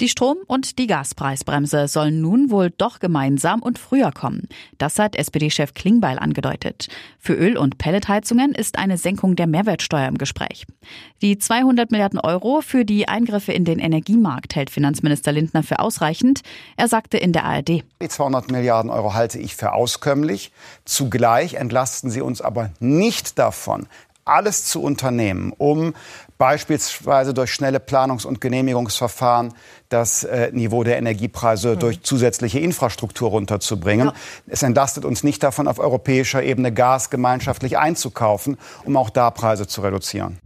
[0.00, 4.48] Die Strom- und die Gaspreisbremse sollen nun wohl doch gemeinsam und früher kommen.
[4.78, 6.86] Das hat SPD-Chef Klingbeil angedeutet.
[7.18, 10.66] Für Öl- und Pelletheizungen ist eine Senkung der Mehrwertsteuer im Gespräch.
[11.20, 16.42] Die 200 Milliarden Euro für die Eingriffe in den Energiemarkt hält Finanzminister Lindner für ausreichend.
[16.76, 17.82] Er sagte in der ARD.
[18.00, 20.52] Die 200 Milliarden Euro halte ich für auskömmlich.
[20.84, 23.88] Zugleich entlasten sie uns aber nicht davon,
[24.28, 25.94] alles zu unternehmen, um
[26.38, 29.54] beispielsweise durch schnelle Planungs- und Genehmigungsverfahren
[29.88, 31.78] das äh, Niveau der Energiepreise mhm.
[31.80, 34.08] durch zusätzliche Infrastruktur runterzubringen.
[34.08, 34.14] Ja.
[34.46, 39.66] Es entlastet uns nicht davon, auf europäischer Ebene Gas gemeinschaftlich einzukaufen, um auch da Preise
[39.66, 40.38] zu reduzieren.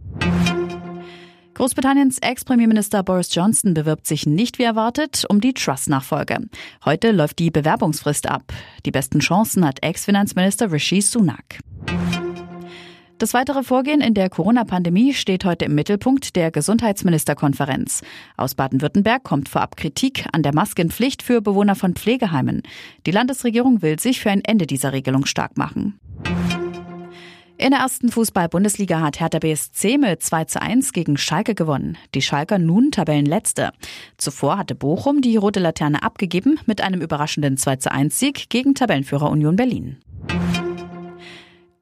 [1.53, 6.39] Großbritanniens Ex-Premierminister Boris Johnson bewirbt sich nicht wie erwartet um die Truss-Nachfolge.
[6.83, 8.51] Heute läuft die Bewerbungsfrist ab.
[8.87, 11.59] Die besten Chancen hat Ex-Finanzminister Rishi Sunak.
[13.19, 18.01] Das weitere Vorgehen in der Corona-Pandemie steht heute im Mittelpunkt der Gesundheitsministerkonferenz.
[18.37, 22.63] Aus Baden-Württemberg kommt vorab Kritik an der Maskenpflicht für Bewohner von Pflegeheimen.
[23.05, 25.99] Die Landesregierung will sich für ein Ende dieser Regelung stark machen.
[27.63, 31.97] In der ersten Fußball-Bundesliga hat Hertha BSC mit 2 zu 1 gegen Schalke gewonnen.
[32.13, 33.71] Die Schalker nun Tabellenletzte.
[34.17, 38.75] Zuvor hatte Bochum die rote Laterne abgegeben mit einem überraschenden 2 zu 1 Sieg gegen
[38.75, 40.02] Tabellenführer Union Berlin.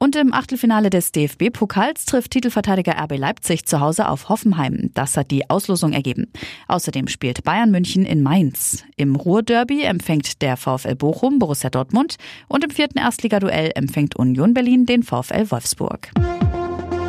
[0.02, 4.89] Und im Achtelfinale des DFB-Pokals trifft Titelverteidiger RB Leipzig zu Hause auf Hoffenheim.
[4.95, 6.25] Das hat die Auslosung ergeben.
[6.67, 8.83] Außerdem spielt Bayern München in Mainz.
[8.95, 12.16] Im Ruhrderby empfängt der VfL Bochum Borussia Dortmund
[12.47, 16.09] und im vierten Erstligaduell empfängt Union Berlin den VfL Wolfsburg.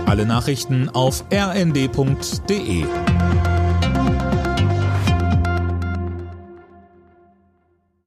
[0.05, 2.85] Alle Nachrichten auf rnd.de